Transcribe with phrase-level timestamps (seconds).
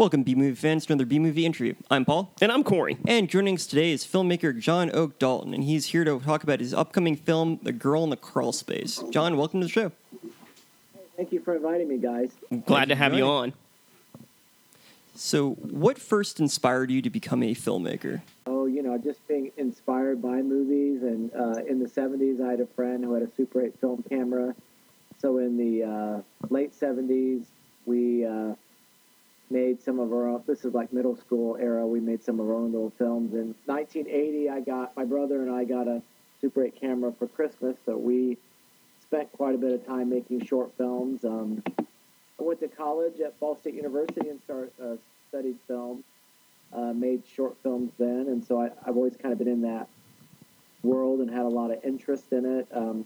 [0.00, 1.74] Welcome, B movie fans, to another B movie interview.
[1.90, 2.32] I'm Paul.
[2.40, 2.96] And I'm Corey.
[3.06, 6.58] And joining us today is filmmaker John Oak Dalton, and he's here to talk about
[6.58, 9.04] his upcoming film, The Girl in the Crawl Space.
[9.10, 9.92] John, welcome to the show.
[11.18, 12.30] Thank you for inviting me, guys.
[12.64, 13.52] Glad to have you on.
[15.16, 18.22] So, what first inspired you to become a filmmaker?
[18.46, 21.02] Oh, you know, just being inspired by movies.
[21.02, 24.02] And uh, in the 70s, I had a friend who had a Super 8 film
[24.08, 24.54] camera.
[25.18, 27.44] So, in the uh, late 70s,
[27.84, 28.54] we uh,
[29.50, 32.48] made some of our own, this is like middle school era, we made some of
[32.48, 33.34] our own little films.
[33.34, 36.00] In 1980, I got, my brother and I got a
[36.40, 38.38] Super 8 camera for Christmas, so we
[39.02, 41.24] spent quite a bit of time making short films.
[41.24, 44.94] Um, I went to college at Ball State University and start, uh,
[45.28, 46.04] studied film,
[46.72, 49.88] uh, made short films then, and so I, have always kind of been in that
[50.82, 52.68] world and had a lot of interest in it.
[52.72, 53.04] Um,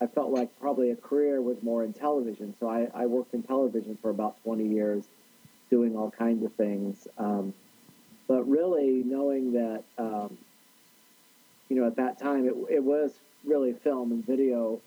[0.00, 3.42] I felt like probably a career was more in television, so I, I worked in
[3.42, 5.04] television for about 20 years
[5.70, 7.08] doing all kinds of things.
[7.16, 7.54] Um,
[8.28, 10.36] but really knowing that, um,
[11.68, 13.12] you know, at that time it, it was
[13.44, 14.80] really film and video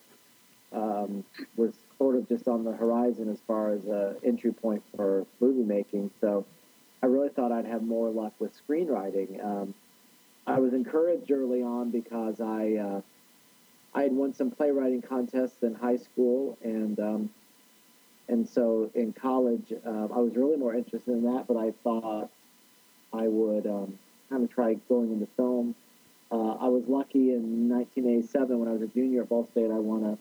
[0.74, 1.24] um,
[1.56, 5.64] was sort of just on the horizon as far as an entry point for movie
[5.64, 6.12] making.
[6.20, 6.46] So
[7.02, 9.44] I really thought I'd have more luck with screenwriting.
[9.44, 9.74] Um,
[10.46, 13.02] I was encouraged early on because I uh,
[13.94, 17.30] I had won some playwriting contests in high school, and um,
[18.34, 22.32] and so in college, uh, I was really more interested in that, but I thought
[23.14, 25.76] I would um, kind of try going into film.
[26.32, 29.70] Uh, I was lucky in 1987 when I was a junior at Ball State.
[29.70, 30.18] I won a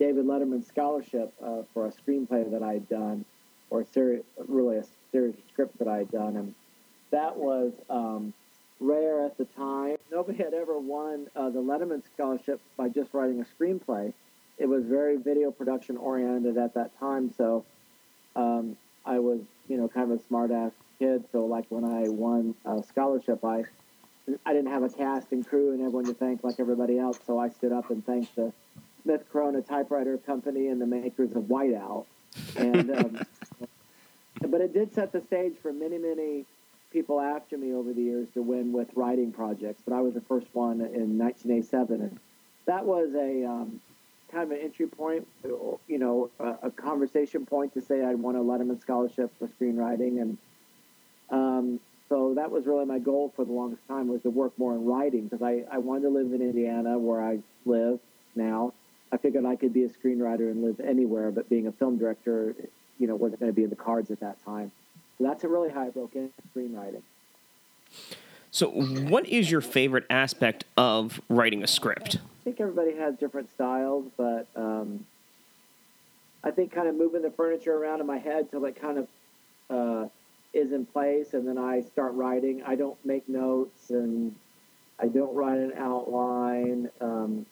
[0.00, 3.24] David Letterman scholarship uh, for a screenplay that I had done,
[3.70, 6.54] or a really a series script that I had done, and
[7.12, 8.34] that was um,
[8.80, 9.98] rare at the time.
[10.10, 14.12] Nobody had ever won uh, the Letterman scholarship by just writing a screenplay
[14.62, 17.32] it was very video production oriented at that time.
[17.36, 17.64] So
[18.36, 21.24] um, I was, you know, kind of a smart ass kid.
[21.32, 23.64] So like when I won a scholarship, I
[24.46, 27.18] I didn't have a cast and crew and everyone to thank like everybody else.
[27.26, 28.52] So I stood up and thanked the
[29.02, 32.06] Smith Corona typewriter company and the makers of Whiteout.
[32.56, 33.26] And um,
[34.48, 36.46] but it did set the stage for many, many
[36.92, 39.82] people after me over the years to win with writing projects.
[39.84, 42.20] But I was the first one in 1987, and
[42.66, 43.80] that was a um,
[44.32, 48.34] kind of an entry point, you know, a, a conversation point to say I'd won
[48.34, 50.38] a Letterman scholarship for screenwriting, and
[51.30, 54.74] um, so that was really my goal for the longest time was to work more
[54.74, 58.00] in writing because I, I wanted to live in Indiana where I live
[58.34, 58.72] now.
[59.12, 62.54] I figured I could be a screenwriter and live anywhere, but being a film director,
[62.98, 64.72] you know, wasn't going to be in the cards at that time.
[65.18, 67.02] So that's a really high broke in screenwriting.
[68.54, 72.16] So, what is your favorite aspect of writing a script?
[72.16, 75.06] I think everybody has different styles, but um,
[76.44, 79.08] I think kind of moving the furniture around in my head till it kind of
[79.70, 80.08] uh,
[80.52, 82.62] is in place, and then I start writing.
[82.66, 84.34] I don't make notes, and
[85.00, 86.90] I don't write an outline.
[87.00, 87.46] Um,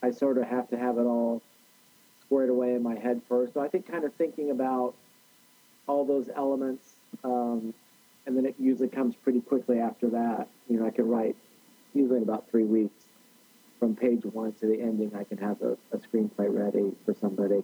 [0.00, 1.42] I sort of have to have it all
[2.20, 3.54] squared away in my head first.
[3.54, 4.94] So I think kind of thinking about
[5.88, 6.92] all those elements,
[7.24, 7.74] um,
[8.26, 10.48] and then it usually comes pretty quickly after that.
[10.68, 11.36] You know, I can write
[11.94, 13.06] usually in about three weeks
[13.78, 17.62] from page one to the ending, I can have a, a screenplay ready for somebody.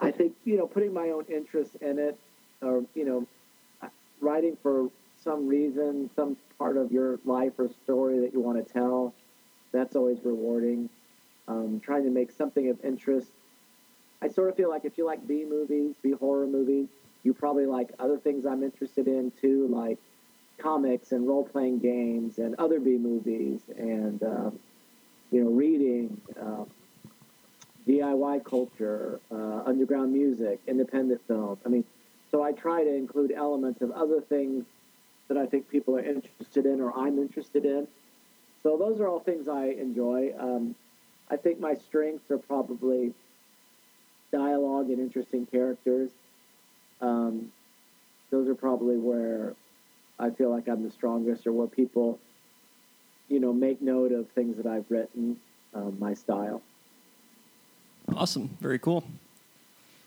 [0.00, 2.18] I think you know putting my own interest in it,
[2.62, 3.90] or you know,
[4.20, 4.90] writing for
[5.22, 9.14] some reason, some part of your life or story that you want to tell,
[9.72, 10.88] that's always rewarding.
[11.48, 13.28] Um, trying to make something of interest.
[14.20, 16.88] I sort of feel like if you like B movies, B horror movies,
[17.26, 19.98] you probably like other things I'm interested in too, like
[20.58, 24.58] comics and role playing games and other B movies and um,
[25.32, 26.64] you know, reading, uh,
[27.86, 31.58] DIY culture, uh, underground music, independent film.
[31.66, 31.84] I mean,
[32.30, 34.64] so I try to include elements of other things
[35.28, 37.88] that I think people are interested in or I'm interested in.
[38.62, 40.32] So those are all things I enjoy.
[40.38, 40.76] Um,
[41.28, 43.12] I think my strengths are probably
[44.32, 46.10] dialogue and interesting characters.
[47.00, 47.52] Um,
[48.30, 49.54] those are probably where
[50.18, 52.18] I feel like I'm the strongest or where people
[53.28, 55.36] you know, make note of things that I've written,
[55.74, 56.62] um, my style.
[58.14, 58.56] Awesome.
[58.60, 59.04] Very cool.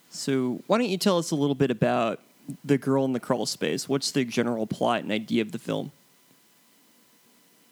[0.10, 2.20] So, why don't you tell us a little bit about
[2.66, 3.88] The Girl in the Crawl Space?
[3.88, 5.92] What's the general plot and idea of the film?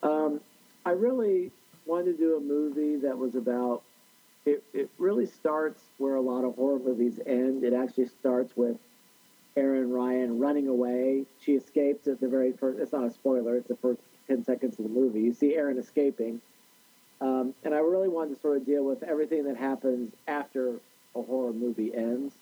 [0.04, 0.42] Um,
[0.86, 1.52] I really
[1.86, 3.82] wanted to do a movie that was about.
[4.46, 7.64] It, it really starts where a lot of horror movies end.
[7.64, 8.78] It actually starts with
[9.58, 11.26] Erin Ryan running away.
[11.44, 12.80] She escapes at the very first.
[12.80, 13.58] It's not a spoiler.
[13.58, 15.22] It's the first ten seconds of the movie.
[15.22, 16.40] You see Erin escaping,
[17.20, 20.76] um, and I really wanted to sort of deal with everything that happens after
[21.16, 22.36] a horror movie ends.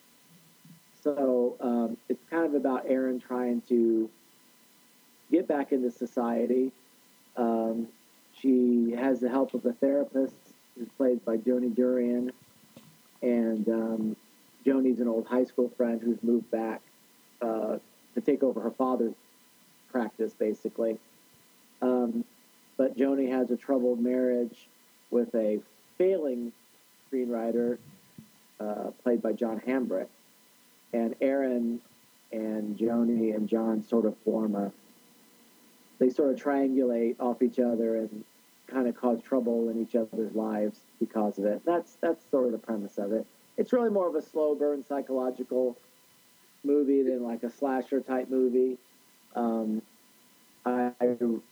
[1.01, 4.09] So um, it's kind of about Erin trying to
[5.31, 6.71] get back into society.
[7.37, 7.87] Um,
[8.33, 10.35] she has the help of a therapist
[10.77, 12.31] who's played by Joni Durian,
[13.21, 14.15] and um,
[14.65, 16.81] Joni's an old high school friend who's moved back
[17.41, 17.77] uh,
[18.13, 19.13] to take over her father's
[19.91, 20.97] practice, basically.
[21.81, 22.23] Um,
[22.77, 24.67] but Joni has a troubled marriage
[25.11, 25.59] with a
[25.97, 26.51] failing
[27.11, 27.77] screenwriter
[28.59, 30.07] uh, played by John Hambrick.
[30.93, 31.81] And Erin
[32.31, 34.71] and Joni and John sort of form a,
[35.99, 38.23] they sort of triangulate off each other and
[38.67, 41.61] kind of cause trouble in each other's lives because of it.
[41.65, 43.25] That's that's sort of the premise of it.
[43.57, 45.77] It's really more of a slow burn psychological
[46.65, 48.77] movie than like a slasher type movie.
[49.35, 49.81] Um,
[50.65, 50.91] I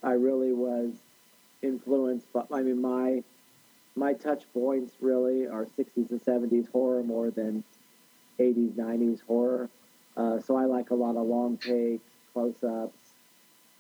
[0.01, 0.94] I really was
[1.62, 3.24] influenced, but I mean my
[3.95, 7.63] my touch points really are 60s and 70s horror more than
[8.39, 9.69] 80s 90s horror.
[10.18, 13.13] Uh, so I like a lot of long takes, close ups,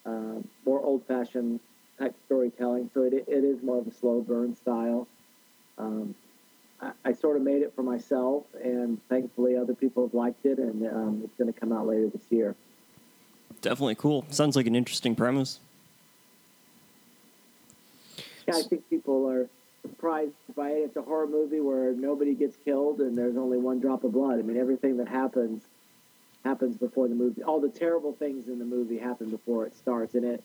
[0.05, 1.59] um, more old fashioned
[1.99, 2.89] type storytelling.
[2.93, 5.07] So it, it is more of a slow burn style.
[5.77, 6.15] Um,
[7.05, 10.87] I, sort of made it for myself, and thankfully other people have liked it, and
[10.87, 12.55] um, it's going to come out later this year.
[13.61, 14.25] Definitely cool.
[14.29, 15.59] Sounds like an interesting premise.
[18.47, 19.47] Yeah, I think people are
[19.81, 20.79] surprised by it.
[20.79, 24.39] It's a horror movie where nobody gets killed and there's only one drop of blood.
[24.39, 25.63] I mean, everything that happens
[26.43, 27.41] happens before the movie.
[27.43, 30.43] All the terrible things in the movie happen before it starts, and it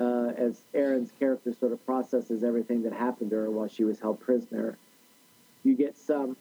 [0.00, 4.00] uh, as Erin's character sort of processes everything that happened to her while she was
[4.00, 4.76] held prisoner,
[5.68, 6.36] you get some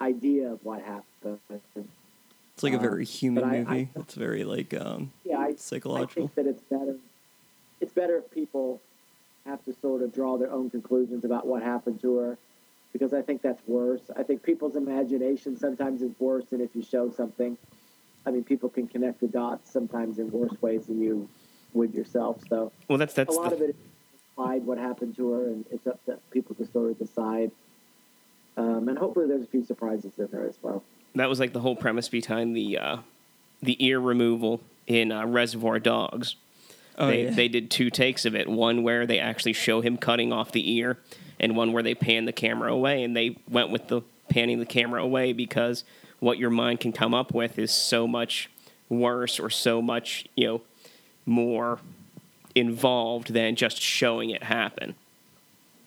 [0.00, 1.38] idea of what happened.
[2.54, 3.90] It's like a very um, human I, movie.
[3.94, 6.24] I, it's very like um, yeah, I, psychological.
[6.24, 6.96] I think that it's better.
[7.80, 8.80] It's better if people
[9.44, 12.38] have to sort of draw their own conclusions about what happened to her,
[12.92, 14.02] because I think that's worse.
[14.16, 17.58] I think people's imagination sometimes is worse than if you show something.
[18.24, 21.28] I mean, people can connect the dots sometimes in worse ways than you
[21.74, 22.40] would yourself.
[22.48, 23.56] So, well, that's that's a lot the...
[23.56, 23.76] of it
[24.30, 27.50] implied what happened to her, and it's up to people to sort of decide.
[28.82, 30.82] Um, and hopefully, there's a few surprises in there as well.
[31.14, 32.96] That was like the whole premise behind the uh,
[33.62, 36.36] the ear removal in uh, Reservoir Dogs.
[36.98, 37.30] Oh, they, yeah.
[37.30, 40.72] they did two takes of it one where they actually show him cutting off the
[40.72, 40.98] ear,
[41.38, 43.02] and one where they pan the camera away.
[43.02, 45.84] And they went with the panning the camera away because
[46.18, 48.50] what your mind can come up with is so much
[48.88, 50.60] worse or so much, you know,
[51.24, 51.78] more
[52.54, 54.94] involved than just showing it happen.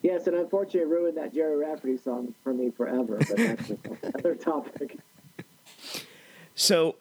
[0.06, 3.18] Yes, and unfortunately, it ruined that Gerry Rafferty song for me forever.
[3.18, 3.72] But that's
[4.04, 5.00] another topic.
[6.54, 6.98] So,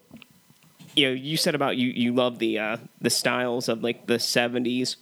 [0.97, 4.15] you know, you said about you you love the uh, the styles of like the
[4.15, 4.97] '70s,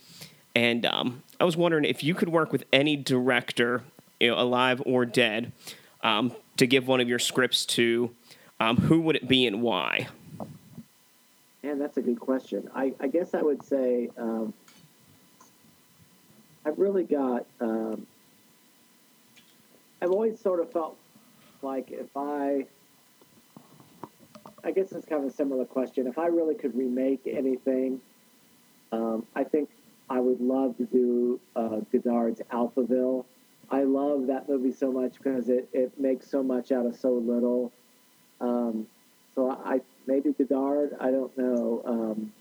[0.53, 3.85] and um, I was wondering if you could work with any director,
[4.19, 5.53] you know, alive or dead,
[6.03, 8.11] um, to give one of your scripts to.
[8.59, 10.09] Um, who would it be and why?
[11.63, 12.69] Man, that's a good question.
[12.75, 14.55] I, I guess I would say um,
[16.65, 17.47] I've really got.
[17.61, 18.07] Um,
[20.01, 20.97] I've always sort of felt
[21.63, 22.67] like if I,
[24.65, 26.07] I guess it's kind of a similar question.
[26.07, 28.01] If I really could remake anything,
[28.91, 29.71] um, I think
[30.11, 33.25] I would love to do uh, Godard's Alphaville.
[33.71, 37.13] I love that movie so much because it, it makes so much out of so
[37.13, 37.73] little.
[38.41, 38.87] Um,
[39.35, 40.97] so I maybe Godard.
[41.01, 42.33] I don't know um,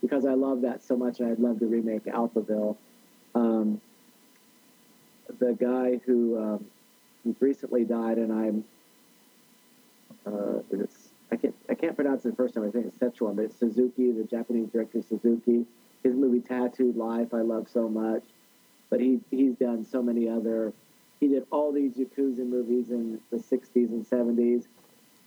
[0.00, 2.76] because I love that so much, and I'd love to remake Alphaville.
[3.36, 3.82] Um,
[5.38, 6.64] the guy who um,
[7.38, 8.64] recently died, and I'm
[10.26, 10.60] uh,
[11.30, 12.66] I can't I can't pronounce the first name.
[12.66, 15.66] I think it's Seijun, but it's Suzuki, the Japanese director Suzuki.
[16.02, 18.22] His movie Tattooed Life I love so much,
[18.88, 20.72] but he he's done so many other.
[21.20, 24.64] He did all these Yakuza movies in the 60s and 70s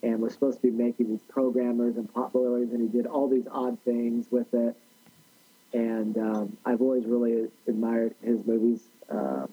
[0.03, 3.27] and was supposed to be making these programmers and pot boilers, and he did all
[3.27, 4.75] these odd things with it.
[5.73, 8.81] And um, I've always really admired his movies.
[9.09, 9.45] Uh,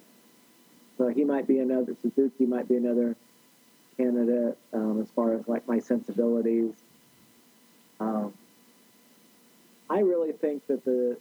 [0.97, 3.17] so he might be another Suzuki, might be another
[3.97, 6.73] candidate um, as far as like my sensibilities.
[8.01, 8.33] Um,
[9.89, 11.17] I really think that the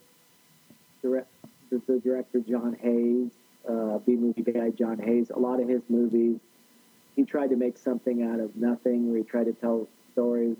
[1.01, 1.27] direct,
[1.71, 3.31] is the director John Hayes,
[3.69, 5.29] uh, B movie guy John Hayes.
[5.29, 6.39] A lot of his movies,
[7.15, 10.57] he tried to make something out of nothing, where he tried to tell stories.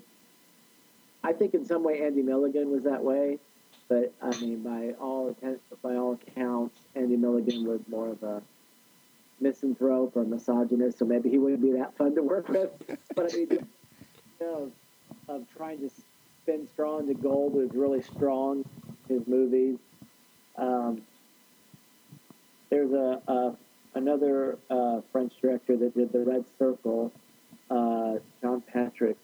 [1.24, 3.38] I think in some way Andy Milligan was that way,
[3.88, 5.36] but I mean by all
[5.82, 8.42] by all accounts, Andy Milligan was more of a
[9.40, 12.70] misanthrope or misogynist, so maybe he wouldn't be that fun to work with.
[13.14, 13.66] But I mean, you
[14.40, 14.72] know,
[15.28, 15.90] of trying to
[16.42, 18.64] spin straw into gold was really strong.
[19.08, 19.78] In his movies.
[20.56, 21.02] Um,
[22.70, 23.56] there's a, a
[23.94, 27.12] another uh, French director that did The Red Circle,
[27.70, 29.16] uh, John Patrick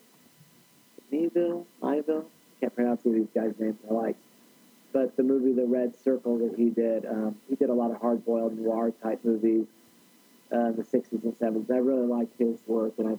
[1.11, 1.66] Neville.
[1.83, 2.02] I
[2.61, 3.76] can't pronounce these guys' names.
[3.90, 4.16] I like,
[4.93, 8.01] but the movie The Red Circle that he did, um, he did a lot of
[8.01, 9.67] hard-boiled noir type movies
[10.53, 11.71] uh, in the '60s and '70s.
[11.71, 13.19] I really like his work, and I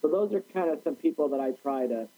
[0.00, 2.08] so those are kind of some people that I try to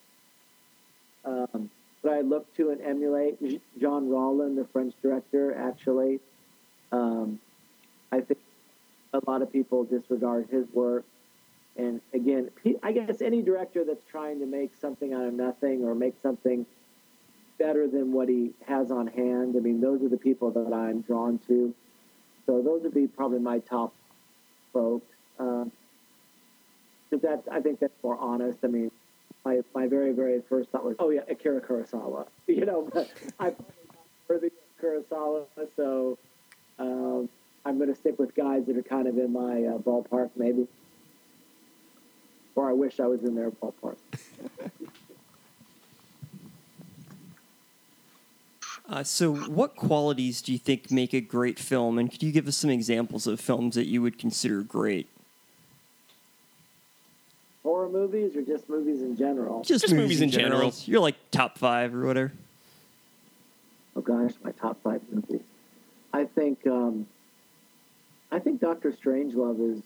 [1.25, 1.71] um,
[2.03, 3.39] that I look to and emulate.
[3.81, 6.21] John Rollin, the French director, actually.
[6.93, 7.39] Um,
[8.13, 8.41] I think
[9.13, 11.05] a lot of people disregard his work.
[11.77, 12.51] And again,
[12.83, 16.67] I guess any director that's trying to make something out of nothing or make something
[17.61, 21.03] better than what he has on hand, I mean, those are the people that I'm
[21.03, 21.73] drawn to.
[22.47, 23.93] So those would be probably my top
[24.73, 25.07] folks.
[25.37, 25.71] Because
[27.13, 28.59] uh, that's, I think that's more honest.
[28.65, 28.91] I mean,
[29.45, 32.27] my, my very, very first thought was, oh yeah, Akira Kurosawa.
[32.47, 32.91] You know,
[33.39, 33.55] I'm
[34.29, 34.53] worthy of
[34.83, 35.45] Kurosawa,
[35.77, 36.19] so
[36.81, 37.29] um,
[37.65, 40.67] I'm going to stick with guys that are kind of in my uh, ballpark, maybe.
[42.57, 43.97] Or I wish I was in their ballpark.
[48.91, 51.97] Uh, so, what qualities do you think make a great film?
[51.97, 55.07] And could you give us some examples of films that you would consider great?
[57.63, 59.63] horror movies or just movies in general?
[59.63, 60.71] Just, just movies, movies, in general.
[60.71, 60.75] general.
[60.87, 62.33] You're like top five or whatever.
[63.97, 65.43] Oh gosh, my top five movies.
[66.13, 67.07] I think um,
[68.31, 69.83] I think Doctor Strangelove is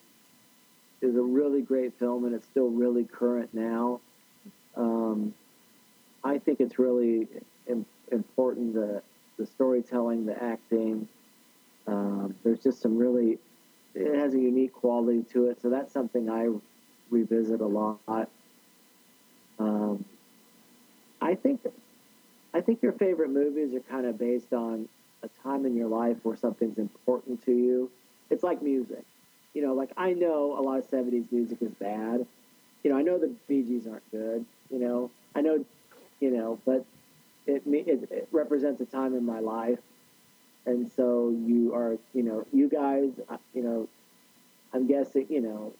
[1.00, 4.00] is a really great film, and it's still really current now.
[4.76, 5.34] Um,
[6.23, 7.28] I think it's really
[7.68, 9.02] Im- important the
[9.38, 11.09] the storytelling, the acting.
[11.87, 13.38] Um, there's just some really
[13.94, 16.49] it has a unique quality to it, so that's something I
[17.11, 18.28] revisit a lot.
[19.59, 20.04] Um,
[21.21, 21.61] I think
[22.52, 24.88] I think your favorite movies are kind of based on
[25.23, 27.90] a time in your life where something's important to you.
[28.30, 29.04] It's like music.
[29.54, 32.26] You know, like I know a lot of 70s music is bad.
[32.83, 34.44] You know, I know the Bee Gees aren't good.
[34.71, 35.64] You know, I know,
[36.21, 36.85] you know, but
[37.46, 39.78] it, it, it represents a time in my life.
[40.66, 43.88] And so you are, you know, you guys, uh, you know,
[44.72, 45.72] I'm guessing, you know,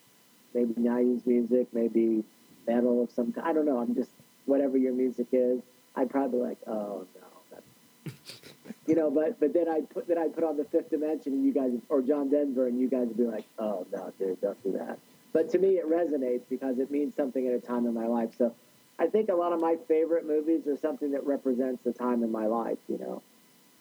[0.53, 2.23] maybe 90s music, maybe
[2.67, 3.47] metal of some kind.
[3.47, 3.79] I don't know.
[3.79, 4.09] I'm just
[4.45, 5.61] whatever your music is.
[5.95, 8.11] I'd probably like, oh no,
[8.87, 9.09] you know.
[9.09, 11.71] But but then I put then I put on the Fifth Dimension, and you guys
[11.89, 14.99] or John Denver, and you guys would be like, oh no, dude, don't do that.
[15.33, 18.29] But to me, it resonates because it means something at a time in my life.
[18.37, 18.53] So
[18.97, 22.31] I think a lot of my favorite movies are something that represents a time in
[22.31, 22.77] my life.
[22.87, 23.21] You know.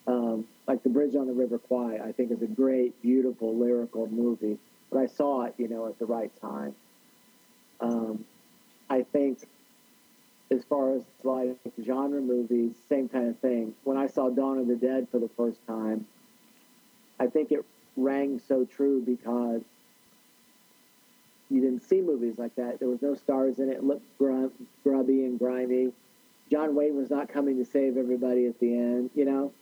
[0.06, 4.06] Um, like the Bridge on the River Kwai, I think is a great, beautiful, lyrical
[4.06, 4.58] movie
[4.94, 6.74] but I saw it, you know, at the right time.
[7.80, 8.24] Um,
[8.88, 9.40] I think
[10.52, 13.74] as far as like genre movies, same kind of thing.
[13.82, 16.06] When I saw Dawn of the Dead for the first time,
[17.18, 17.64] I think it
[17.96, 19.62] rang so true because
[21.54, 22.80] you didn't see movies like that.
[22.80, 23.76] There was no stars in it.
[23.76, 25.92] It looked grubby and grimy.
[26.50, 29.52] John Wayne was not coming to save everybody at the end, you know.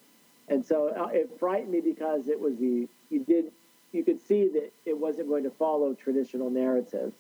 [0.49, 3.53] And so uh, it frightened me because it was the you did
[3.93, 7.15] you could see that it wasn't going to follow traditional narratives,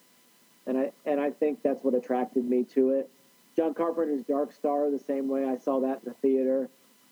[0.66, 3.10] and I and I think that's what attracted me to it.
[3.54, 6.68] John Carpenter's Dark Star, the same way I saw that in the theater,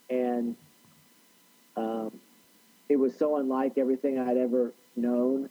[0.09, 0.57] and
[1.77, 2.11] um,
[2.89, 5.51] it was so unlike everything I'd ever known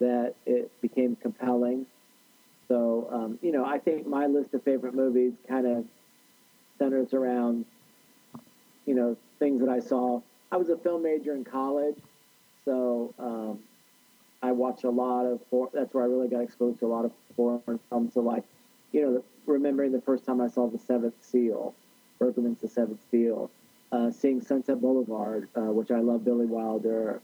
[0.00, 1.86] that it became compelling.
[2.68, 5.84] So um, you know, I think my list of favorite movies kind of
[6.78, 7.64] centers around
[8.86, 10.20] you know things that I saw.
[10.52, 11.98] I was a film major in college,
[12.64, 13.60] so um,
[14.42, 15.40] I watch a lot of.
[15.72, 18.14] That's where I really got exposed to a lot of foreign films.
[18.14, 18.44] So like,
[18.92, 21.74] you know, remembering the first time I saw The Seventh Seal,
[22.18, 23.50] Bergman's The Seventh Seal,
[23.92, 27.20] uh, seeing Sunset Boulevard, uh, which I love Billy Wilder.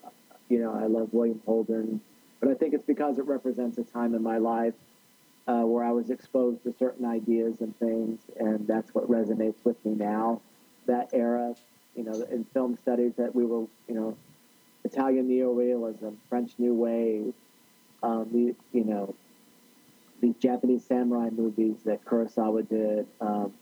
[0.49, 2.00] You know, I love William Holden,
[2.40, 4.75] but I think it's because it represents a time in my life
[5.47, 9.83] uh, where I was exposed to certain ideas and things, and that's what resonates with
[9.85, 10.40] me now.
[10.87, 11.55] That era,
[11.95, 14.16] you know, in film studies that we were, you know,
[14.85, 17.35] Italian neorealism, French New Wave,
[18.02, 19.14] um, the, you know,
[20.21, 23.52] these Japanese samurai movies that Kurosawa did, um,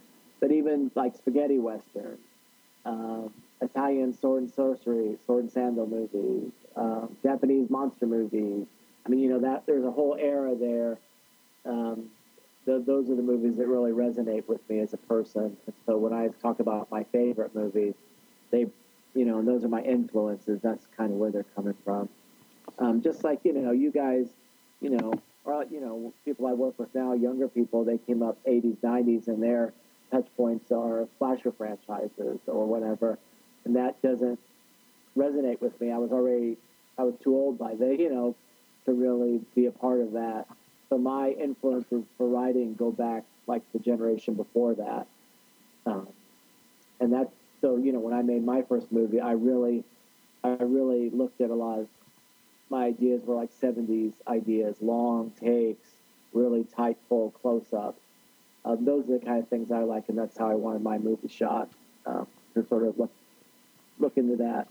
[0.41, 2.19] but even like spaghetti western,
[2.85, 8.67] um, Italian sword and sorcery, sword and sandal movies, um, Japanese monster movies.
[9.07, 10.99] I mean, you know that there's a whole era there.
[11.65, 12.11] Um,
[12.67, 15.57] those are the movies that really resonate with me as a person.
[15.67, 17.95] And so when I talk about my favorite movies,
[18.51, 18.67] they,
[19.15, 20.61] you know, and those are my influences.
[20.63, 22.09] That's kind of where they're coming from.
[22.79, 24.29] Um, just like you know, you guys,
[24.81, 25.13] you know,
[25.45, 29.29] or you know, people I work with now, younger people, they came up 80s, 90s,
[29.29, 29.73] and their
[30.11, 33.19] touch points are slasher franchises or whatever,
[33.65, 34.39] and that doesn't
[35.17, 35.91] resonate with me.
[35.91, 36.57] I was already,
[36.99, 38.35] I was too old by then, you know,
[38.87, 40.47] to really be a part of that.
[40.91, 45.07] So my influences for writing go back like the generation before that,
[45.87, 46.09] um,
[47.01, 49.85] and that's so you know when I made my first movie, I really,
[50.43, 51.89] I really looked at a lot of
[52.71, 55.89] my ideas were like 70s ideas, long takes,
[56.33, 57.97] really tight, full close up.
[58.65, 60.99] Um, those are the kind of things I like, and that's how I wanted my
[60.99, 61.69] movie shot
[62.07, 63.11] um, to sort of look
[63.99, 64.69] look into that,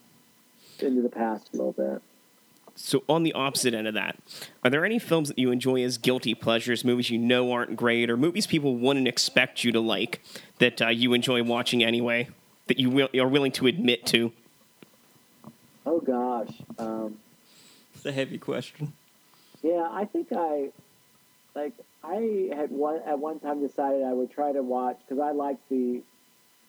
[0.80, 2.02] into the past a little bit.
[2.76, 4.18] So, on the opposite end of that,
[4.64, 8.10] are there any films that you enjoy as guilty pleasures, movies you know aren't great,
[8.10, 10.22] or movies people wouldn't expect you to like
[10.58, 12.30] that uh, you enjoy watching anyway,
[12.68, 14.32] that you will, are willing to admit to?
[15.86, 16.50] Oh gosh,
[16.80, 17.20] um,
[17.94, 18.94] it's a heavy question.
[19.62, 20.72] Yeah, I think I
[21.56, 25.32] like I had one at one time decided I would try to watch because I
[25.32, 26.02] like the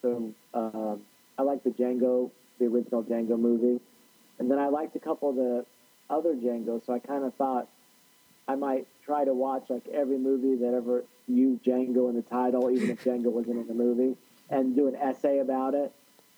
[0.02, 1.00] the um,
[1.38, 3.80] I like the Django the original Django movie,
[4.38, 5.66] and then I liked a couple of the
[6.10, 7.68] other Django, so I kind of thought
[8.46, 12.70] I might try to watch like every movie that ever used Django in the title,
[12.70, 14.16] even if Django wasn't in the movie,
[14.50, 15.92] and do an essay about it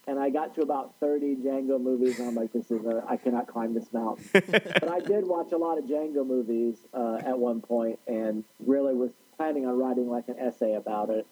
[0.06, 3.16] and I got to about 30 Django movies, and I'm like, this is a, I
[3.16, 4.24] cannot climb this mountain.
[4.32, 8.94] but I did watch a lot of Django movies uh, at one point, and really
[8.94, 11.26] was planning on writing like an essay about it.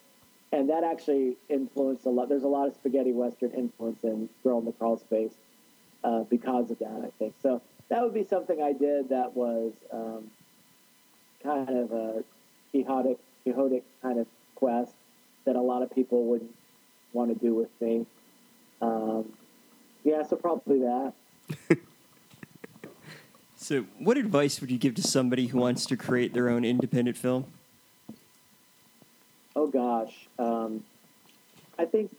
[0.52, 2.28] And that actually influenced a lot.
[2.28, 5.32] There's a lot of spaghetti western influence in Girl in the Crawl Space
[6.04, 7.34] uh, because of that, I think.
[7.42, 10.30] So that would be something I did that was um,
[11.42, 12.24] kind of a
[12.72, 14.92] Quixotic, Quixotic kind of quest
[15.44, 16.48] that a lot of people would
[17.12, 18.06] want to do with me.
[18.80, 19.32] Um,
[20.02, 21.12] yeah, so probably that.
[23.56, 27.16] so, what advice would you give to somebody who wants to create their own independent
[27.16, 27.46] film?
[29.64, 30.84] Oh gosh, um,
[31.78, 32.14] I think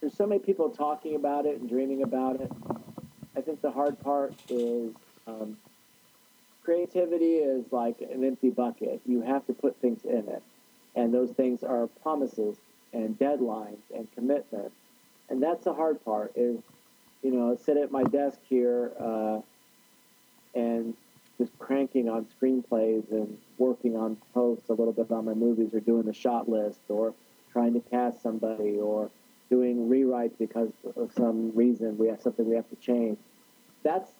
[0.00, 2.52] there's so many people talking about it and dreaming about it.
[3.36, 4.94] I think the hard part is
[5.26, 5.56] um,
[6.62, 9.00] creativity is like an empty bucket.
[9.04, 10.42] You have to put things in it,
[10.94, 12.58] and those things are promises
[12.92, 14.76] and deadlines and commitments
[15.28, 16.60] and that's the hard part is
[17.22, 19.40] you know sit at my desk here uh,
[20.54, 20.94] and
[21.38, 25.80] just cranking on screenplays and working on posts a little bit on my movies or
[25.80, 27.14] doing the shot list or
[27.52, 29.10] trying to cast somebody or
[29.50, 33.18] doing rewrites because of some reason we have something we have to change
[33.82, 34.10] that's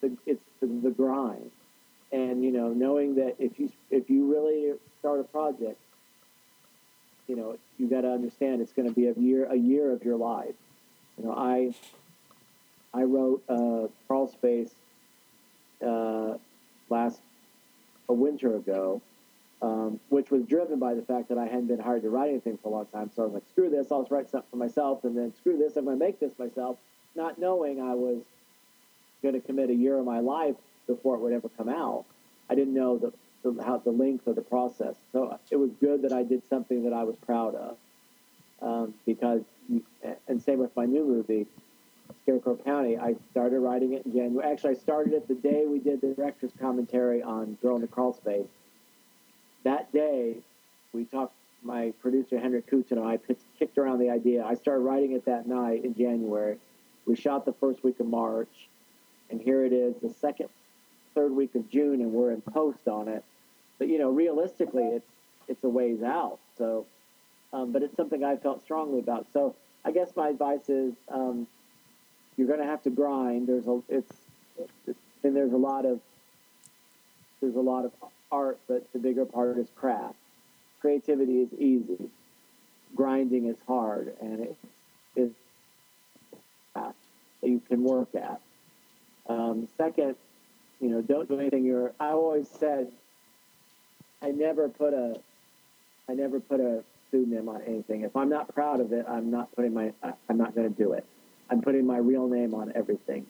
[0.00, 1.50] the it's the, the grind
[2.12, 5.78] and you know knowing that if you if you really start a project
[7.28, 10.02] you know, you got to understand it's going to be a year, a year of
[10.02, 10.54] your life.
[11.18, 11.74] You know, I,
[12.94, 14.70] I wrote uh, Crawl Space
[15.86, 16.34] uh,
[16.90, 17.20] last
[18.08, 19.02] a winter ago,
[19.60, 22.58] um, which was driven by the fact that I hadn't been hired to write anything
[22.62, 23.10] for a long time.
[23.14, 25.58] So I was like, screw this, I'll just write something for myself, and then screw
[25.58, 26.78] this, I'm going to make this myself,
[27.14, 28.22] not knowing I was
[29.22, 32.04] going to commit a year of my life before it would ever come out.
[32.48, 34.94] I didn't know that the, how the length of the process.
[35.12, 37.76] So it was good that I did something that I was proud of,
[38.62, 39.42] um, because
[40.26, 41.46] and same with my new movie,
[42.22, 42.98] Scarecrow County.
[42.98, 44.50] I started writing it in January.
[44.50, 47.88] Actually, I started it the day we did the director's commentary on Girl in the
[47.88, 48.48] Crawl Space.
[49.64, 50.36] That day,
[50.92, 51.34] we talked.
[51.60, 53.18] My producer Henrique Couto and I
[53.58, 54.44] kicked around the idea.
[54.44, 56.56] I started writing it that night in January.
[57.04, 58.68] We shot the first week of March,
[59.28, 60.50] and here it is, the second
[61.16, 63.24] third week of June, and we're in post on it.
[63.78, 65.10] But you know, realistically, it's
[65.48, 66.38] it's a ways out.
[66.56, 66.86] So,
[67.52, 69.26] um, but it's something I felt strongly about.
[69.32, 71.46] So I guess my advice is um,
[72.38, 73.48] you're going to have to grind.
[73.48, 74.12] There's a it's,
[74.86, 76.00] it's and there's a lot of
[77.40, 77.92] there's a lot of
[78.30, 80.14] art, but the bigger part is craft.
[80.80, 82.08] Creativity is easy.
[82.94, 84.56] Grinding is hard, and it
[85.16, 85.30] is
[86.74, 86.94] that
[87.42, 88.40] you can work at.
[89.28, 90.14] Um, second,
[90.80, 91.92] you know, don't do anything you're.
[92.00, 92.90] I always said,
[94.22, 95.16] I never put a,
[96.08, 98.02] I never put a pseudonym on anything.
[98.02, 99.92] If I'm not proud of it, I'm not putting my,
[100.28, 101.04] I'm not going to do it.
[101.50, 103.26] I'm putting my real name on everything.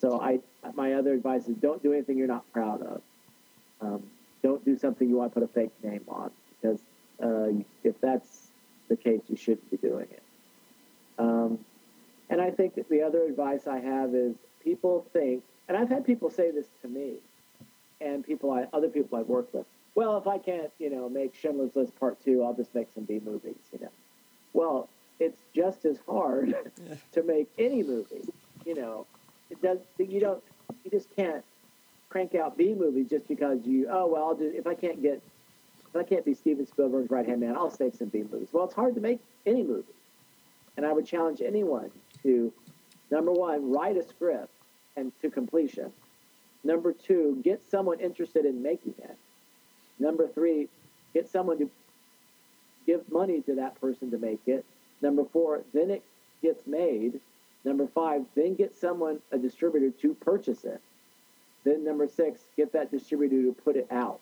[0.00, 0.40] So I,
[0.74, 3.02] my other advice is don't do anything you're not proud of.
[3.80, 4.02] Um,
[4.42, 6.80] don't do something you want to put a fake name on because
[7.22, 7.48] uh,
[7.82, 8.48] if that's
[8.88, 10.22] the case, you shouldn't be doing it.
[11.18, 11.58] Um,
[12.30, 16.30] And I think the other advice I have is people think, and I've had people
[16.30, 17.14] say this to me,
[18.00, 19.66] and people I other people I've worked with.
[19.94, 23.04] Well, if I can't, you know, make Schindler's List Part Two, I'll just make some
[23.04, 23.60] B movies.
[23.72, 23.92] You know,
[24.52, 24.88] well,
[25.20, 26.54] it's just as hard
[27.12, 28.28] to make any movie.
[28.64, 29.06] You know,
[29.50, 29.78] it does.
[29.98, 30.42] You don't.
[30.84, 31.44] You just can't
[32.08, 33.88] crank out B movies just because you.
[33.90, 35.20] Oh well, I'll do, if I can't get,
[35.88, 38.48] if I can't be Steven Spielberg's right hand man, I'll make some B movies.
[38.52, 39.84] Well, it's hard to make any movie,
[40.76, 41.90] and I would challenge anyone
[42.22, 42.52] to,
[43.10, 44.50] number one, write a script
[44.96, 45.92] and to completion.
[46.62, 49.16] Number two, get someone interested in making it.
[49.98, 50.68] Number three,
[51.12, 51.70] get someone to
[52.86, 54.64] give money to that person to make it.
[55.04, 56.02] Number four, then it
[56.42, 57.20] gets made.
[57.62, 60.80] Number five, then get someone, a distributor, to purchase it.
[61.62, 64.20] Then number six, get that distributor to put it out.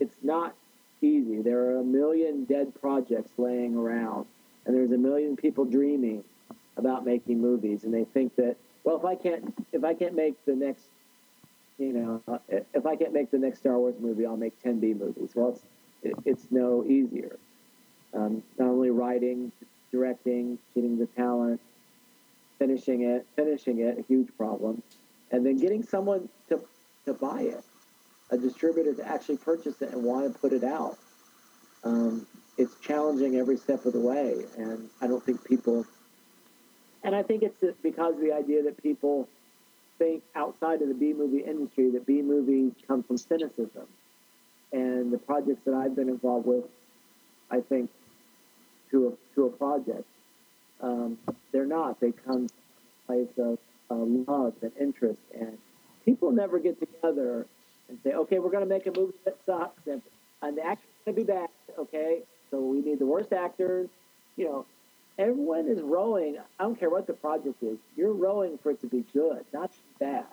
[0.00, 0.54] It's not
[1.02, 1.42] easy.
[1.42, 4.24] There are a million dead projects laying around,
[4.64, 6.24] and there's a million people dreaming
[6.78, 10.42] about making movies, and they think that, well, if I can't, if I can't make
[10.46, 10.84] the next
[11.78, 12.40] you know,
[12.72, 15.32] if I can't make the next Star Wars movie, I'll make 10 B movies.
[15.34, 15.60] Well,
[16.02, 17.36] it's, it's no easier.
[18.16, 19.52] Um, not only writing,
[19.92, 21.60] directing, getting the talent,
[22.58, 24.82] finishing it, finishing it, a huge problem,
[25.30, 26.60] and then getting someone to,
[27.04, 27.62] to buy it,
[28.30, 30.98] a distributor to actually purchase it and want to put it out.
[31.84, 32.26] Um,
[32.56, 35.84] it's challenging every step of the way, and I don't think people,
[37.04, 39.28] and I think it's because the idea that people
[39.98, 43.86] think outside of the B movie industry that B movies come from cynicism.
[44.72, 46.64] And the projects that I've been involved with,
[47.50, 47.90] I think,
[48.90, 50.04] to a, to a project,
[50.80, 51.18] um,
[51.52, 52.00] they're not.
[52.00, 53.58] They come from a place of
[53.90, 53.94] uh,
[54.32, 55.20] love and interest.
[55.38, 55.58] And
[56.04, 57.46] people never get together
[57.88, 60.02] and say, okay, we're going to make a movie that sucks and,
[60.42, 62.20] and the actor's going to be bad, okay?
[62.50, 63.88] So we need the worst actors.
[64.36, 64.66] You know,
[65.18, 66.36] everyone is rowing.
[66.58, 67.78] I don't care what the project is.
[67.96, 70.26] You're rowing for it to be good, not bad.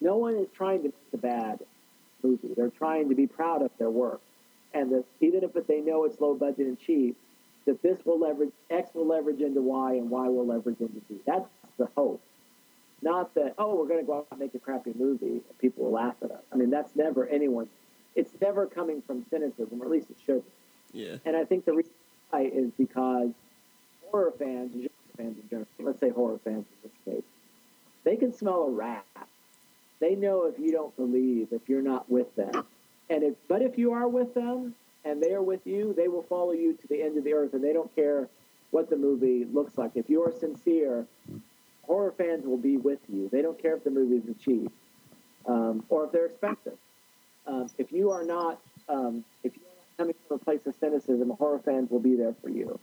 [0.00, 1.60] No one is trying to make a bad
[2.22, 2.52] movie.
[2.56, 4.20] They're trying to be proud of their work,
[4.72, 7.16] and even if they know it's low budget and cheap,
[7.66, 11.20] that this will leverage X will leverage into Y and Y will leverage into Z.
[11.26, 11.48] That's
[11.78, 12.22] the hope.
[13.02, 15.84] Not that oh we're going to go out and make a crappy movie and people
[15.84, 16.42] will laugh at us.
[16.52, 17.68] I mean that's never anyone.
[18.14, 20.44] It's never coming from cynicism, or at least it shouldn't.
[20.92, 21.16] Yeah.
[21.24, 21.92] And I think the reason
[22.30, 23.30] why is because
[24.10, 27.24] horror fans, genre fans in general, let's say horror fans in this case,
[28.04, 29.04] they can smell a rat.
[30.00, 32.64] They know if you don't believe, if you're not with them.
[33.10, 34.74] And if, but if you are with them
[35.04, 37.54] and they are with you, they will follow you to the end of the earth,
[37.54, 38.28] and they don't care
[38.70, 39.92] what the movie looks like.
[39.94, 41.06] If you are sincere,
[41.82, 43.28] horror fans will be with you.
[43.30, 44.72] They don't care if the movie is cheap
[45.46, 46.78] um, or if they're expensive.
[47.46, 49.64] Um, if you are not, um, if you're
[49.98, 52.78] coming from a place of cynicism, horror fans will be there for you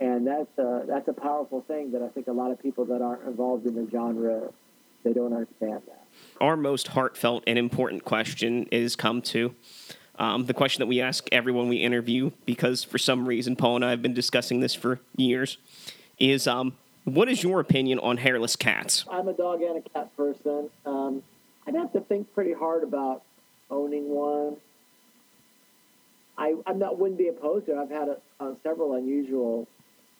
[0.00, 3.02] and that's a, that's a powerful thing that I think a lot of people that
[3.02, 4.50] aren't involved in the genre
[5.02, 6.04] they don't understand that.
[6.40, 9.54] Our most heartfelt and important question is come to.
[10.20, 13.84] Um, the question that we ask everyone we interview, because for some reason Paul and
[13.86, 15.56] I have been discussing this for years,
[16.18, 19.06] is um, what is your opinion on hairless cats?
[19.10, 20.68] I'm a dog and a cat person.
[20.84, 21.22] Um,
[21.66, 23.22] I'd have to think pretty hard about
[23.70, 24.58] owning one.
[26.36, 27.78] I, I'm not wouldn't be opposed to it.
[27.78, 29.66] I've had a, uh, several unusual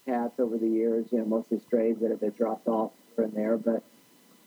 [0.07, 3.35] cats over the years, you know, mostly strays that have been dropped off here and
[3.35, 3.59] there.
[3.59, 3.83] But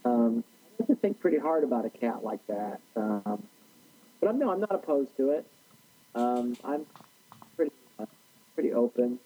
[0.03, 0.43] um,
[0.79, 2.79] I have to think pretty hard about a cat like that.
[2.95, 3.43] Um,
[4.23, 5.45] but I'm no, I'm not opposed to it.
[6.15, 6.85] Um, I'm
[7.55, 8.05] pretty uh,
[8.55, 9.19] pretty open.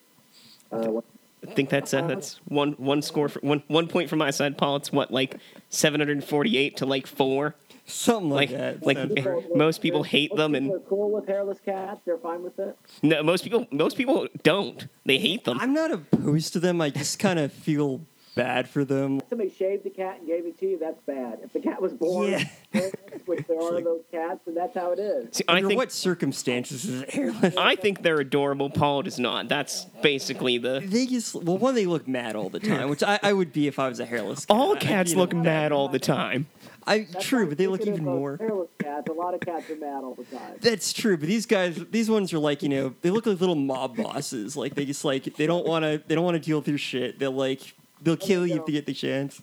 [0.71, 1.01] Uh,
[1.47, 4.57] I think that's uh, that's one one score for one one point from my side,
[4.57, 4.77] Paul.
[4.77, 5.37] It's what like
[5.69, 7.55] seven hundred and forty eight to like four.
[7.85, 8.85] Something like, like that.
[8.85, 12.01] Like people, most people hate most them, people and are cool with hairless cats.
[12.03, 12.77] They're fine with it.
[13.01, 14.87] No, most people most people don't.
[15.05, 15.59] They hate them.
[15.61, 16.81] I'm not opposed to them.
[16.81, 18.01] I just kind of feel
[18.35, 19.19] bad for them.
[19.19, 21.39] If somebody shaved the cat and gave it to you, that's bad.
[21.43, 22.43] If the cat was born, yeah.
[23.27, 25.27] which there are like, those cats, and that's how it is.
[25.31, 27.55] See, Under think, what circumstances is it hairless?
[27.57, 28.69] I think they're adorable.
[28.69, 29.47] Paul does not.
[29.49, 30.81] That's basically the.
[30.83, 33.67] They just well, one they look mad all the time, which I, I would be
[33.67, 34.45] if I was a hairless.
[34.45, 34.57] Cat.
[34.57, 35.43] All cats look know.
[35.43, 36.47] mad all the time.
[36.85, 38.37] I That's true, but they look even more.
[38.37, 39.09] Hairless cats.
[39.09, 40.55] A lot of cats are mad all the time.
[40.61, 43.55] That's true, but these guys, these ones are like you know, they look like little
[43.55, 44.55] mob bosses.
[44.55, 46.77] Like they just like they don't want to, they don't want to deal with your
[46.77, 47.19] shit.
[47.19, 49.41] They'll like they'll kill you if they get the chance.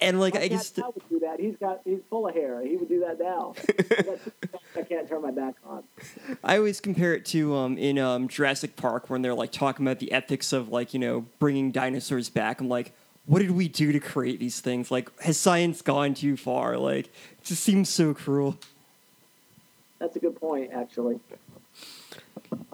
[0.00, 1.40] And like my I just would do that.
[1.40, 2.62] He's got he's full of hair.
[2.64, 3.54] He would do that now.
[4.76, 5.82] I can't turn my back on.
[6.44, 9.98] I always compare it to um, in um, Jurassic Park when they're like talking about
[9.98, 12.60] the ethics of like you know bringing dinosaurs back.
[12.60, 12.92] I'm like,
[13.26, 14.90] what did we do to create these things?
[14.90, 16.78] Like, has science gone too far?
[16.78, 18.56] Like, it just seems so cruel.
[19.98, 21.20] That's a good point, actually.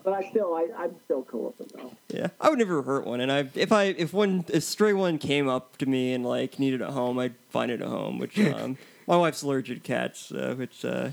[0.05, 2.17] But I still, I, I'm still cool with them though.
[2.17, 5.19] Yeah, I would never hurt one, and I if I if one a stray one
[5.19, 8.19] came up to me and like needed a home, I'd find it a home.
[8.19, 10.85] Which um, my wife's allergic to cats, uh, which.
[10.85, 11.11] Uh,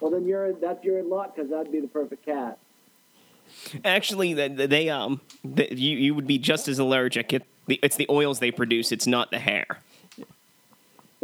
[0.00, 2.58] well, then you're that's you're in luck because that'd be the perfect cat.
[3.84, 7.32] Actually, they, they um, they, you you would be just as allergic.
[7.32, 8.90] It, it's the oils they produce.
[8.90, 9.80] It's not the hair.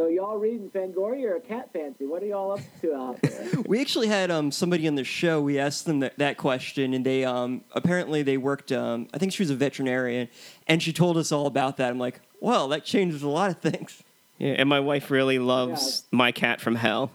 [0.01, 2.07] So y'all reading Fangoria or a Cat Fancy?
[2.07, 3.51] What are y'all up to out there?
[3.67, 5.43] we actually had um, somebody on the show.
[5.43, 8.73] We asked them that, that question, and they um, apparently they worked.
[8.73, 10.31] Um, I think she was a veterinarian,
[10.67, 11.91] and she told us all about that.
[11.91, 14.03] I'm like, well, that changes a lot of things.
[14.39, 16.17] Yeah, and my wife really loves yeah.
[16.17, 17.11] my cat from hell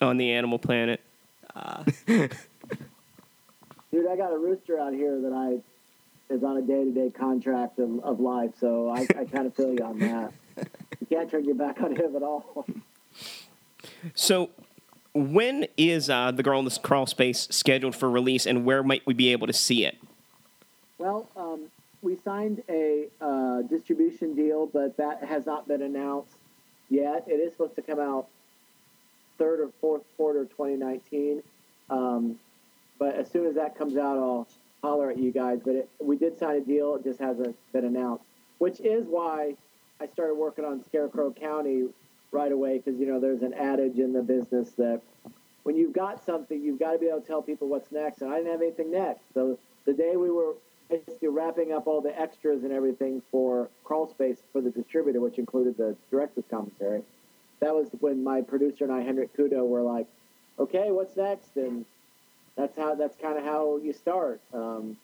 [0.00, 1.00] on the Animal Planet.
[1.54, 1.84] Uh.
[2.08, 2.32] Dude,
[4.10, 7.78] I got a rooster out here that I is on a day to day contract
[7.78, 10.32] of, of life, so I, I kind of feel you on that
[11.00, 12.66] you can't turn your back on him at all.
[14.14, 14.50] So,
[15.14, 19.04] when is uh, the Girl in the Crawl Space scheduled for release, and where might
[19.06, 19.96] we be able to see it?
[20.98, 21.66] Well, um,
[22.02, 26.36] we signed a uh, distribution deal, but that has not been announced
[26.90, 27.24] yet.
[27.26, 28.28] It is supposed to come out
[29.38, 31.42] third or fourth quarter 2019.
[31.90, 32.38] Um,
[32.98, 34.48] but as soon as that comes out, I'll
[34.82, 35.60] holler at you guys.
[35.64, 38.24] But it, we did sign a deal; it just hasn't been announced,
[38.58, 39.54] which is why
[40.00, 41.88] I started working on Scarecrow County
[42.30, 45.00] right away because you know there's an adage in the business that
[45.64, 48.22] when you've got something, you've got to be able to tell people what's next.
[48.22, 50.54] And I didn't have anything next, so the day we were
[50.88, 55.38] basically wrapping up all the extras and everything for Crawl Space for the distributor, which
[55.38, 57.02] included the director's commentary,
[57.60, 60.06] that was when my producer and I, Henrique Couto, were like,
[60.58, 61.84] "Okay, what's next?" And
[62.56, 64.40] that's how that's kind of how you start.
[64.54, 64.96] Um,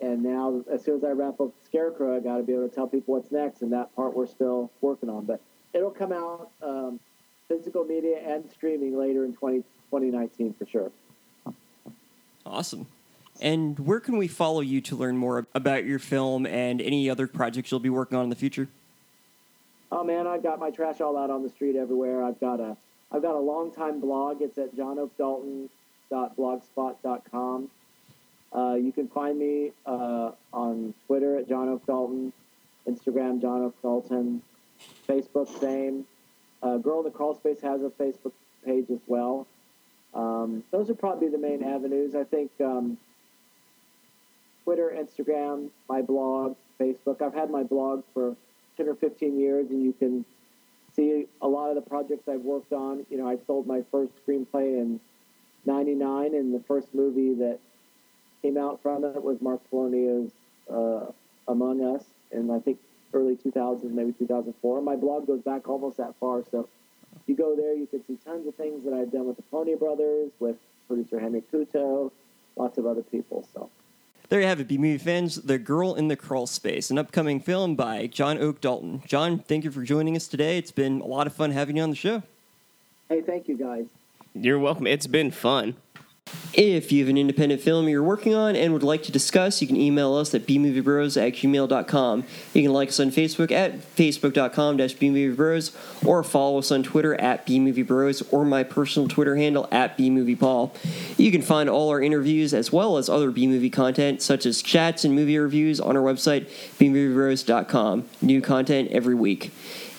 [0.00, 2.74] and now, as soon as I wrap up Scarecrow, I got to be able to
[2.74, 5.26] tell people what's next, and that part we're still working on.
[5.26, 5.40] But
[5.72, 7.00] it'll come out um,
[7.48, 9.58] physical media and streaming later in 20,
[9.90, 10.90] 2019 for sure.
[12.46, 12.86] Awesome.
[13.40, 17.26] And where can we follow you to learn more about your film and any other
[17.26, 18.68] projects you'll be working on in the future?
[19.92, 22.22] Oh man, I've got my trash all out on the street everywhere.
[22.22, 22.76] I've got a
[23.12, 24.40] I've got a long time blog.
[24.40, 27.70] It's at johnoakdalton.blogspot.com.
[28.54, 32.32] Uh, you can find me uh, on Twitter at John Oak Dalton,
[32.88, 34.42] Instagram John Oak Dalton,
[35.08, 36.04] Facebook same.
[36.62, 38.32] Uh, Girl in the Crawl Space has a Facebook
[38.64, 39.46] page as well.
[40.14, 42.14] Um, those are probably the main avenues.
[42.14, 42.98] I think um,
[44.64, 47.22] Twitter, Instagram, my blog, Facebook.
[47.22, 48.36] I've had my blog for
[48.76, 50.24] 10 or 15 years, and you can
[50.96, 53.06] see a lot of the projects I've worked on.
[53.10, 55.00] You know, I sold my first screenplay in
[55.66, 57.60] 99, and the first movie that
[58.42, 60.30] came out from it was Mark Polonia's
[60.72, 61.06] uh,
[61.48, 62.78] Among Us, and I think
[63.12, 64.82] early 2000s, maybe 2004.
[64.82, 66.68] My blog goes back almost that far, so
[67.16, 69.42] if you go there, you can see tons of things that I've done with the
[69.42, 72.10] Polonia Brothers, with producer Henrique Couto,
[72.56, 73.46] lots of other people.
[73.52, 73.70] So.
[74.28, 75.36] There you have it, B movie fans.
[75.36, 79.02] The Girl in the Crawl Space, an upcoming film by John Oak Dalton.
[79.04, 80.56] John, thank you for joining us today.
[80.56, 82.22] It's been a lot of fun having you on the show.
[83.08, 83.86] Hey, thank you guys.
[84.32, 84.86] You're welcome.
[84.86, 85.74] It's been fun.
[86.52, 89.68] If you have an independent film you're working on and would like to discuss, you
[89.68, 92.24] can email us at bmoviebros at gmail.com.
[92.54, 97.46] You can like us on Facebook at facebook.com bmoviebros or follow us on Twitter at
[97.46, 100.74] bmoviebros or my personal Twitter handle at bmoviepaul.
[101.16, 105.04] You can find all our interviews as well as other bmovie content such as chats
[105.04, 108.08] and movie reviews on our website bmoviebros.com.
[108.20, 109.52] New content every week.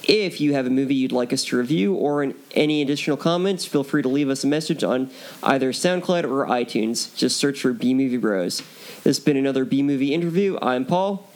[0.08, 3.84] If you have a movie you'd like us to review or any additional comments, feel
[3.84, 5.12] free to leave us a message on
[5.44, 7.16] either SoundCloud or iTunes.
[7.16, 8.62] Just search for B Movie Bros.
[9.04, 10.58] This has been another B Movie interview.
[10.62, 11.30] I'm Paul.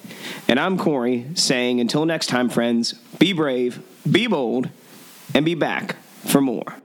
[0.47, 4.69] And I'm Corey, saying until next time, friends, be brave, be bold,
[5.33, 6.75] and be back for more.